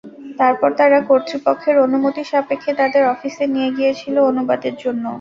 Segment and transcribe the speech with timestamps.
[0.39, 5.03] তারপর তারা কর্তৃপক্ষের অনুমতি সাপেক্ষে তাদের অফিসে নিয়ে গিয়েছিল অনুবাদের জন্য।